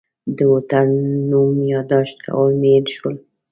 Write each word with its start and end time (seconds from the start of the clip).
د 0.35 0.39
هوټل 0.51 0.89
نوم 1.29 1.53
یاداښت 1.73 2.17
کول 2.25 2.51
مې 2.61 2.67
هېر 2.75 2.85
شول. 2.95 3.15